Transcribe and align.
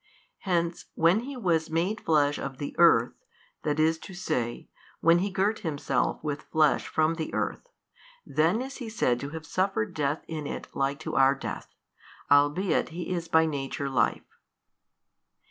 Hence, 0.49 0.85
when 0.95 1.19
He 1.19 1.37
was 1.37 1.69
made 1.69 2.01
flesh 2.01 2.39
of 2.39 2.57
the 2.57 2.75
earth, 2.79 3.11
i. 3.63 4.39
e., 4.39 4.69
when 4.99 5.19
He 5.19 5.29
girt 5.29 5.59
Himself 5.59 6.23
with 6.23 6.41
flesh 6.41 6.87
from 6.87 7.13
the 7.17 7.31
earth, 7.35 7.67
then 8.25 8.63
is 8.63 8.77
He 8.77 8.89
said 8.89 9.19
to 9.19 9.29
have 9.29 9.45
suffered 9.45 9.93
death 9.93 10.23
in 10.27 10.47
it 10.47 10.67
like 10.73 10.99
to 11.01 11.15
our 11.15 11.35
death, 11.35 11.75
albeit 12.31 12.89
He 12.89 13.09
is 13.13 13.27
by 13.27 13.45
Nature 13.45 13.91
Life. 13.91 14.25